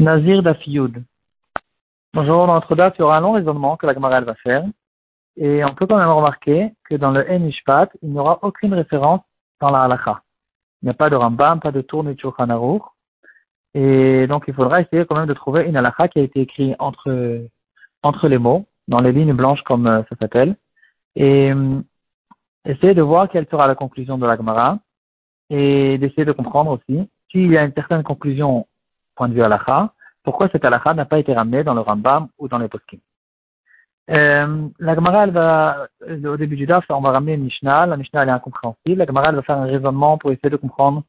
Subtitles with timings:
[0.00, 1.04] Nazir Dafiyud.
[2.14, 4.64] Bonjour, dans notre date, il y aura un long raisonnement que la Gemara va faire.
[5.36, 9.20] Et on peut quand même remarquer que dans le Enishpat, il n'y aura aucune référence
[9.60, 10.22] dans la halakha.
[10.80, 12.16] Il n'y a pas de Rambam, pas de Tour ni
[13.74, 16.76] Et donc, il faudra essayer quand même de trouver une halakha qui a été écrite
[16.78, 17.42] entre,
[18.02, 20.56] entre les mots, dans les lignes blanches comme euh, ça s'appelle.
[21.14, 21.78] Et euh,
[22.64, 24.78] essayer de voir quelle sera la conclusion de la Gemara.
[25.50, 28.66] Et d'essayer de comprendre aussi s'il y a une certaine conclusion
[29.20, 29.92] point de vue halakha,
[30.22, 33.00] pourquoi cette halakha n'a pas été ramenée dans le Rambam ou dans les poskim?
[34.08, 35.88] Euh, la Gemara, va,
[36.24, 37.84] au début du DAF, on va ramener une Mishnah.
[37.84, 38.96] La Mishnah, est incompréhensible.
[38.96, 41.02] La Gemara, va faire un raisonnement pour essayer de comprendre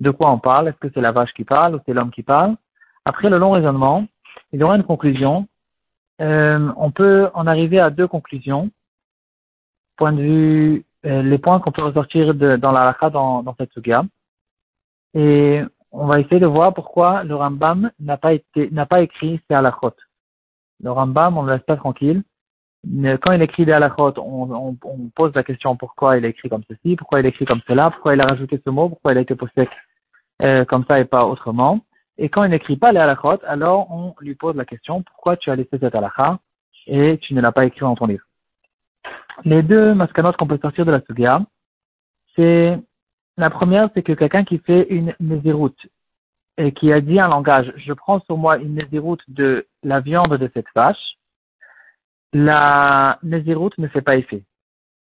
[0.00, 0.68] de quoi on parle.
[0.68, 2.56] Est-ce que c'est la vache qui parle ou c'est l'homme qui parle?
[3.04, 4.06] Après le long raisonnement,
[4.52, 5.46] il y aura une conclusion.
[6.22, 8.70] Euh, on peut en arriver à deux conclusions.
[9.98, 13.54] Point de vue, euh, les points qu'on peut ressortir de, dans la halakha dans, dans
[13.58, 14.04] cette suga.
[15.12, 15.62] Et
[15.92, 19.54] on va essayer de voir pourquoi le Rambam n'a pas été, n'a pas écrit ces
[19.54, 19.94] halakhot.
[20.82, 22.22] Le Rambam, on ne le laisse pas tranquille.
[22.84, 26.62] Quand il écrit des halakhot, on, on, pose la question pourquoi il a écrit comme
[26.68, 29.18] ceci, pourquoi il a écrit comme cela, pourquoi il a rajouté ce mot, pourquoi il
[29.18, 29.68] a été posé
[30.42, 31.80] euh, comme ça et pas autrement.
[32.18, 35.50] Et quand il n'écrit pas les halakhot, alors on lui pose la question pourquoi tu
[35.50, 36.38] as laissé cette halakha
[36.86, 38.24] et tu ne l'as pas écrit dans ton livre?
[39.44, 41.40] Les deux maskanotes qu'on peut sortir de la sugya,
[42.36, 42.78] c'est
[43.38, 45.86] la première, c'est que quelqu'un qui fait une nésiroute
[46.56, 50.36] et qui a dit un langage, je prends sur moi une nésiroute de la viande
[50.36, 51.16] de cette vache,
[52.32, 54.42] la nésiroute ne fait pas effet.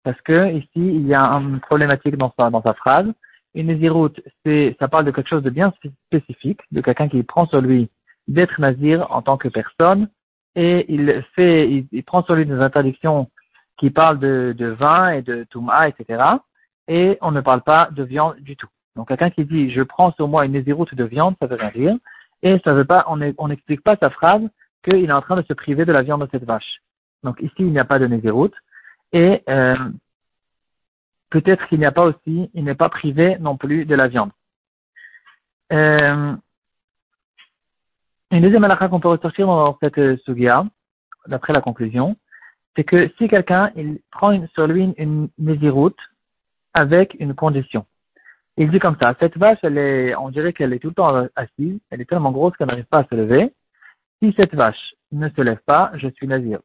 [0.03, 3.07] Parce que ici, il y a une problématique dans sa, phrase.
[3.55, 5.73] Une nésiroute, c'est, ça parle de quelque chose de bien
[6.07, 7.89] spécifique, de quelqu'un qui prend sur lui
[8.27, 10.09] d'être nazir en tant que personne,
[10.57, 13.31] et il fait, il, prend sur lui des interdictions
[13.79, 16.39] qui parlent de, de vin et de touma, etc
[16.89, 18.69] et on ne parle pas de viande du tout.
[18.95, 21.71] Donc quelqu'un qui dit je prends sur moi une nésiroute de viande, ça veut rien
[21.71, 21.97] dire,
[22.43, 24.43] et ça veut pas, on n'explique pas sa phrase
[24.83, 26.81] qu'il est en train de se priver de la viande de cette vache.
[27.23, 28.55] Donc ici il n'y a pas de nésiroute,
[29.13, 29.77] et euh,
[31.31, 34.31] peut-être qu'il n'y a pas aussi, il n'est pas privé non plus de la viande.
[35.73, 36.35] Euh,
[38.31, 40.65] une deuxième halakha qu'on peut ressortir dans cette sugia,
[41.27, 42.17] d'après la conclusion,
[42.75, 45.55] c'est que si quelqu'un il prend sur lui une, une
[46.77, 47.87] avec une condition.
[48.59, 51.27] Il dit comme ça, cette vache, elle est, on dirait qu'elle est tout le temps
[51.35, 53.53] assise, elle est tellement grosse qu'elle n'arrive pas à se lever.
[54.23, 56.61] Si cette vache ne se lève pas, je suis nazir.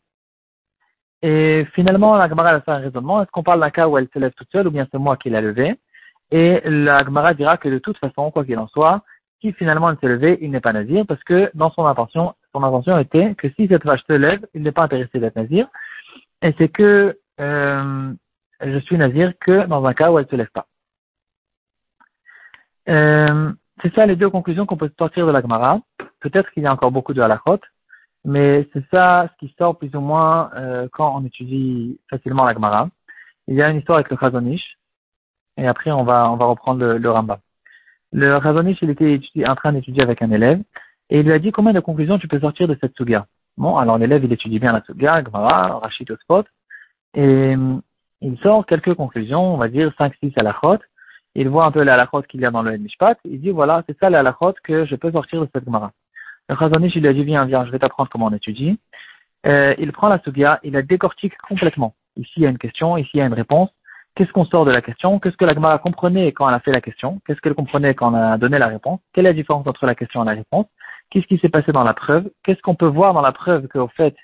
[1.21, 3.21] Et finalement, la Gemara a fait un raisonnement.
[3.21, 5.15] Est-ce qu'on parle d'un cas où elle se lève toute seule ou bien c'est moi
[5.15, 5.75] qui l'ai levée?
[6.31, 9.03] Et la Gemara dira que de toute façon, quoi qu'il en soit,
[9.39, 12.63] si finalement elle s'est levée, il n'est pas nazir parce que dans son intention, son
[12.63, 15.67] intention était que si cette vache se lève, il n'est pas intéressé d'être nazir.
[16.41, 18.13] Et c'est que euh,
[18.63, 20.67] je suis nazir que dans un cas où elle ne se lève pas.
[22.89, 23.51] Euh,
[23.81, 25.79] c'est ça les deux conclusions qu'on peut sortir de la Gemara.
[26.19, 27.59] Peut-être qu'il y a encore beaucoup de halachot,
[28.25, 32.53] mais c'est ça ce qui sort plus ou moins euh, quand on étudie facilement la
[32.53, 32.89] Gemara.
[33.47, 34.77] Il y a une histoire avec le Chazonish,
[35.57, 37.39] et après on va, on va reprendre le, le Rambam.
[38.11, 40.61] Le Chazonish, il était en train d'étudier avec un élève,
[41.09, 43.25] et il lui a dit combien de conclusions tu peux sortir de cette suga?
[43.57, 46.45] Bon, alors l'élève, il étudie bien la suga, Gemara, Rachid Spot,
[47.15, 47.55] et
[48.21, 50.77] il sort quelques conclusions, on va dire 5-6 halachot.
[51.33, 53.17] Il voit un peu les halachot qu'il y a dans le Mishpat.
[53.25, 55.91] Il dit, voilà, c'est ça les halachot que je peux sortir de cette Gemara.
[56.49, 58.77] Le Chazonish, il a dit, viens, viens, je vais t'apprendre comment on étudie.
[59.47, 61.95] Euh, il prend la Sugia, il la décortique complètement.
[62.17, 63.69] Ici, il y a une question, ici, il y a une réponse.
[64.15, 65.19] Qu'est-ce qu'on sort de la question?
[65.19, 67.21] Qu'est-ce que la Gemara comprenait quand elle a fait la question?
[67.25, 68.99] Qu'est-ce qu'elle comprenait quand on a donné la réponse?
[69.13, 70.67] Quelle est la différence entre la question et la réponse?
[71.09, 72.29] Qu'est-ce qui s'est passé dans la preuve?
[72.43, 74.15] Qu'est-ce qu'on peut voir dans la preuve qu'au fait,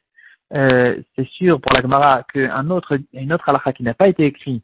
[0.54, 4.26] euh, c'est sûr pour la Gemara qu'un autre, une autre halakha qui n'a pas été
[4.26, 4.64] écrite,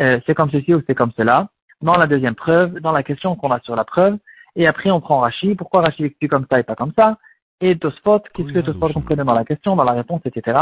[0.00, 1.48] euh, c'est comme ceci ou c'est comme cela,
[1.82, 4.18] dans la deuxième preuve, dans la question qu'on a sur la preuve,
[4.56, 7.18] et après on prend Rashi, pourquoi Rashi explique comme ça et pas comme ça,
[7.60, 10.58] et Tosfot, qu'est-ce que Tosfot comprenait dans la question, dans la réponse, etc.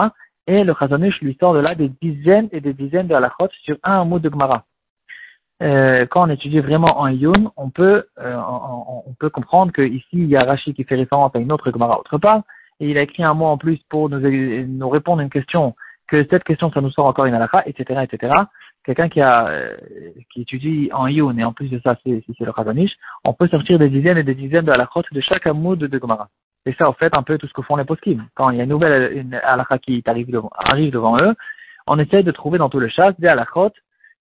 [0.47, 3.77] Et le Chazonish lui sort de là des dizaines et des dizaines de halakhot sur
[3.83, 4.65] un mot de Gemara.
[5.63, 9.83] Euh, quand on étudie vraiment en Yun, on peut, euh, on, on, peut comprendre que
[9.83, 12.43] ici il y a Rashi qui fait référence à une autre Gemara autre part,
[12.83, 15.77] et il a écrit un mot en plus pour nous, répondre à une question,
[16.09, 18.33] que cette question, ça nous sort encore une halakha, etc., etc.
[18.85, 19.77] Quelqu'un qui a, euh,
[20.33, 22.91] qui étudie en Yun, et en plus de ça, c'est, le Khazanish,
[23.25, 26.29] on peut sortir des dizaines et des dizaines de halakhot de chaque amoud de Gomara.
[26.67, 28.27] Et ça, en fait, un peu tout ce que font les poskim.
[28.35, 31.35] Quand il y a une nouvelle une halakha qui arrive devant, eux,
[31.87, 33.71] on essaie de trouver dans tout le chat des halakhot,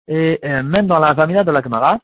[0.08, 2.00] et euh, même dans la Vamina de la Gemara,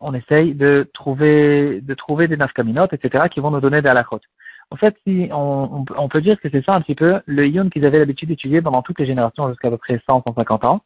[0.00, 4.20] on essaye de trouver, de trouver des nafkaminotes, etc., qui vont nous donner des halakhot.
[4.70, 7.84] En fait, si on, peut dire que c'est ça un petit peu le yun qu'ils
[7.84, 10.80] avaient l'habitude d'étudier pendant toutes les générations jusqu'à peu près 100, 150 ans.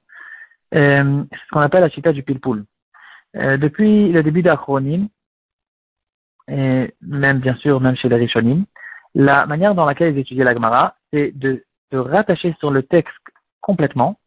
[0.75, 2.65] Euh, c'est ce qu'on appelle la chita du pilpoul.
[3.37, 5.09] Euh, depuis le début d'Achronim,
[6.49, 8.65] et même bien sûr, même chez les Rishonim,
[9.15, 13.15] la manière dans laquelle ils étudiaient la Gemara, c'est de se rattacher sur le texte
[13.61, 14.19] complètement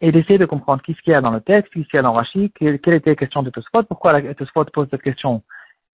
[0.00, 2.02] et d'essayer de comprendre qu'est-ce qu'il y a dans le texte, qu'est-ce qu'il y a
[2.02, 5.42] dans Rashi, quelle, était la question de Tosfot, pourquoi Tosfot pose cette question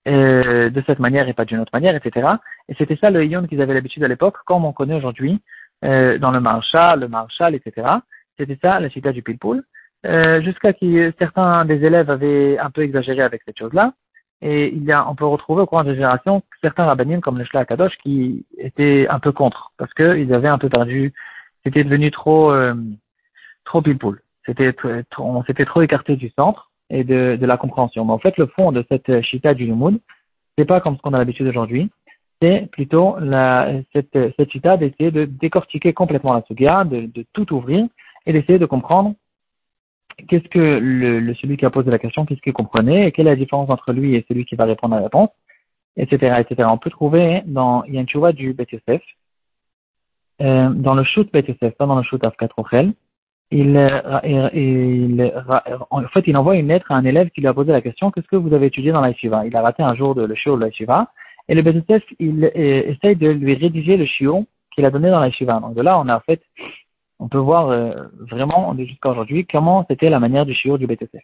[0.08, 2.28] euh, de cette manière et pas d'une autre manière, etc.
[2.68, 5.42] Et c'était ça le Yon qu'ils avaient l'habitude à l'époque, comme on connaît aujourd'hui
[5.84, 7.86] euh, dans le Marshal, le Marshal, etc.
[8.38, 9.62] C'était ça la cita du Pilpoul,
[10.06, 13.92] euh, jusqu'à que certains des élèves avaient un peu exagéré avec cette chose-là.
[14.42, 17.44] Et il y a, on peut retrouver au cours des générations certains rabbinim comme le
[17.44, 21.12] Shla Kadosh qui étaient un peu contre, parce qu'ils avaient un peu perdu,
[21.62, 22.74] c'était devenu trop, euh,
[23.64, 24.22] trop pilpoul.
[25.18, 28.04] On s'était trop écarté du centre et de, la compréhension.
[28.04, 30.00] Mais en fait, le fond de cette chita du Lumud,
[30.58, 31.90] c'est pas comme ce qu'on a l'habitude aujourd'hui,
[32.42, 33.16] c'est plutôt
[33.92, 37.86] cette, cette chita d'essayer de décortiquer complètement la sugia, de, tout ouvrir
[38.26, 39.14] et d'essayer de comprendre
[40.28, 43.30] qu'est-ce que le, celui qui a posé la question, qu'est-ce qu'il comprenait, et quelle est
[43.30, 45.30] la différence entre lui et celui qui va répondre à la réponse,
[45.96, 46.68] etc., etc.
[46.70, 49.02] On peut trouver dans, il y a une chouva du Bet Yosef,
[50.42, 52.92] euh, dans le shoot Bet Yosef, pas dans le shoot Afkat Rochel,
[53.50, 53.76] il,
[54.54, 55.32] il,
[55.90, 58.10] en fait, il envoie une lettre à un élève qui lui a posé la question,
[58.10, 60.56] qu'est-ce que vous avez étudié dans la Il a raté un jour de, le show
[60.56, 61.06] de la
[61.48, 65.10] et le Bet Yosef, il euh, essaye de lui rédiger le chiot qu'il a donné
[65.10, 65.30] dans la
[65.60, 66.42] Donc de là, on a en fait
[67.18, 71.22] on peut voir euh, vraiment jusqu'à aujourd'hui comment c'était la manière du shiur du BTSF.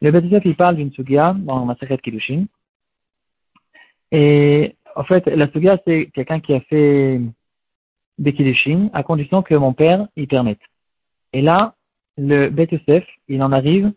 [0.00, 2.44] Le BTSF, il parle d'une sugia dans Masachet Kiddushin.
[4.12, 7.20] Et en fait, la sugia, c'est quelqu'un qui a fait
[8.18, 10.60] des Kiddushin à condition que mon père y permette.
[11.32, 11.74] Et là,
[12.16, 13.92] le BTSF, il en arrive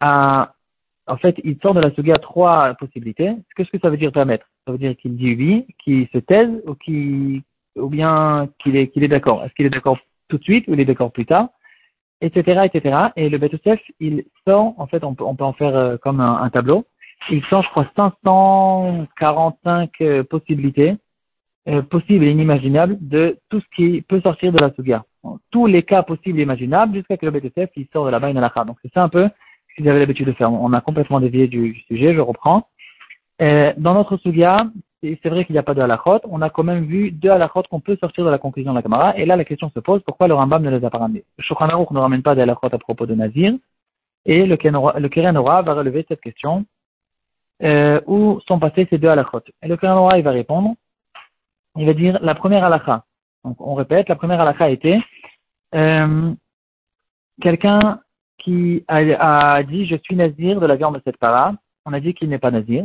[0.00, 0.54] à,
[1.06, 3.34] en fait, il sort de la sugia trois possibilités.
[3.54, 4.46] Qu'est-ce que ça veut dire permettre?
[4.66, 7.42] Ça veut dire qu'il dit oui, qu'il se taise ou qu'il,
[7.76, 9.44] ou bien qu'il est, qu'il est d'accord.
[9.44, 9.98] Est-ce qu'il est d'accord
[10.28, 11.48] tout de suite ou il est d'accord plus tard,
[12.20, 13.08] etc., etc.
[13.16, 16.20] Et le Betosef, il sort, en fait, on peut, on peut en faire euh, comme
[16.20, 16.84] un, tableau.
[17.30, 20.96] Il sort, je crois, 545 euh, possibilités
[21.68, 25.04] euh, possibles et inimaginables de tout ce qui peut sortir de la Suga.
[25.50, 28.34] Tous les cas possibles et imaginables jusqu'à que le Betosef, il sort de la bain
[28.36, 29.28] à Donc c'est ça un peu
[29.68, 30.52] ce qu'ils avaient l'habitude de faire.
[30.52, 32.68] On a complètement dévié du, du sujet, je reprends.
[33.42, 34.66] Euh, dans notre Suga,
[35.02, 37.62] c'est vrai qu'il n'y a pas de halachot, on a quand même vu deux halachot
[37.70, 40.02] qu'on peut sortir de la conclusion de la Gemara, et là la question se pose,
[40.04, 41.24] pourquoi le Rambam ne les a pas ramenés?
[41.36, 43.54] Le Shulchan ne ramène pas de halachot à propos de Nazir,
[44.24, 46.64] et le Keren va relever cette question,
[47.62, 49.42] euh, où sont passés ces deux halachot.
[49.62, 50.74] Et le Keren il va répondre,
[51.76, 53.04] il va dire la première halacha.
[53.44, 54.98] Donc on répète, la première halacha était
[55.74, 56.32] euh,
[57.40, 58.00] quelqu'un
[58.38, 61.54] qui a, dit je suis Nazir de la viande de cette para,
[61.84, 62.84] on a dit qu'il n'est pas Nazir.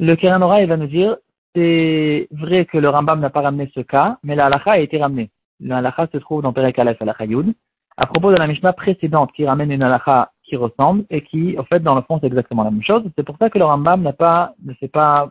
[0.00, 1.16] Le Keren il va nous dire
[1.54, 5.30] c'est vrai que le Rambam n'a pas ramené ce cas, mais la a été ramenée.
[5.60, 7.54] La se trouve dans Perek Aleph halakha Yud,
[7.96, 11.64] à propos de la Mishnah précédente qui ramène une halakha qui ressemble et qui, en
[11.64, 13.02] fait, dans le fond, c'est exactement la même chose.
[13.16, 15.30] C'est pour ça que le Rambam n'a pas, ne s'est pas,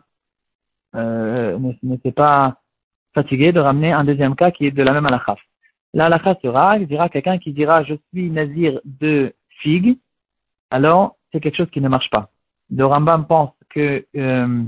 [0.94, 2.56] euh, ne, s'est pas
[3.14, 5.36] fatigué de ramener un deuxième cas qui est de la même halakha.
[5.94, 9.96] La halakha sera, il dira quelqu'un qui dira je suis nazir de figue,
[10.70, 12.30] alors c'est quelque chose qui ne marche pas.
[12.70, 14.64] Le Rambam pense que euh,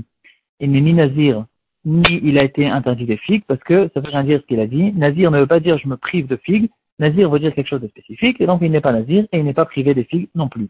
[0.59, 1.45] il n'est ni nazir,
[1.85, 4.59] ni il a été interdit des figues, parce que ça veut rien dire ce qu'il
[4.59, 4.91] a dit.
[4.93, 6.69] Nazir ne veut pas dire je me prive de figues,
[6.99, 9.45] nazir veut dire quelque chose de spécifique, et donc il n'est pas nazir, et il
[9.45, 10.69] n'est pas privé des figues non plus.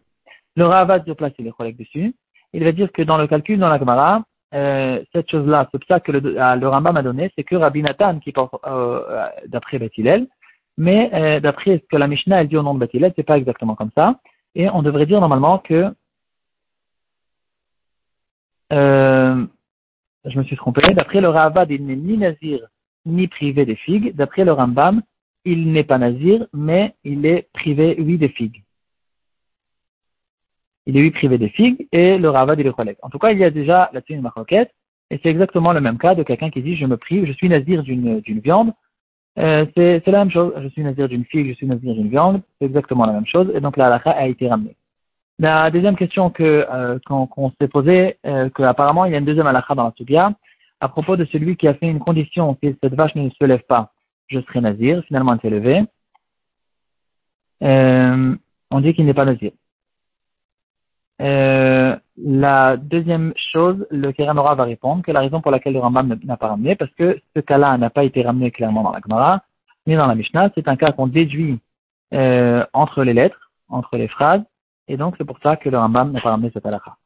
[0.56, 2.14] Le Rava sur placer les collègues dessus.
[2.54, 6.02] Il va dire que dans le calcul, dans la Gemara, euh, cette chose-là, c'est ça
[6.02, 9.80] que le, euh, le Rambam a donné, c'est que Rabbi Nathan qui porte euh, d'après
[9.80, 10.28] Bethilel,
[10.78, 13.38] mais euh, d'après ce que la Mishnah elle dit au nom de Bethilel, c'est pas
[13.38, 14.20] exactement comme ça.
[14.56, 15.94] Et on devrait dire normalement que
[18.74, 19.46] euh,
[20.26, 20.82] je me suis trompé.
[20.94, 22.68] D'après le Ravad, il n'est ni nazir
[23.06, 24.16] ni privé des figues.
[24.16, 25.02] D'après le Rambam,
[25.46, 28.64] il n'est pas nazir, mais il est privé, oui, des figues.
[30.86, 32.98] Il est, oui, privé des figues, et le Ravad, il est collègue.
[33.02, 34.72] En tout cas, il y a déjà là-dessus une maroquette,
[35.10, 37.50] et c'est exactement le même cas de quelqu'un qui dit, je me prive, je suis
[37.50, 38.72] nazir d'une viande.
[39.40, 40.54] Euh, c'est la même chose.
[40.62, 42.42] Je suis nazir d'une figue, je suis nazir d'une viande.
[42.60, 44.76] C'est exactement la même chose, et donc la halakha a été ramenée.
[45.40, 49.48] La deuxième question que euh, qu'on s'est posée, euh, qu'apparemment il y a une deuxième
[49.48, 50.34] halakha dans la Subia,
[50.80, 53.64] à propos de celui qui a fait une condition, si cette vache ne se lève
[53.68, 53.94] pas,
[54.28, 55.84] je serai nazir, finalement elle s'est levée.
[57.64, 58.36] Euh,
[58.70, 59.52] on dit qu'il n'est pas nazir.
[61.22, 66.20] Euh, la deuxième chose, le Keranora va répondre que la raison pour laquelle le Rambam
[66.24, 69.44] n'a pas ramené, parce que ce cas-là n'a pas été ramené clairement dans la Gemara,
[69.88, 71.60] ni dans la Mishnah, c'est un cas qu'on déduit
[72.14, 74.44] euh, entre les lettres, entre les phrases,
[74.88, 76.98] et donc, c'est pour ça que le Rambam n'a pas ramené cette halakha.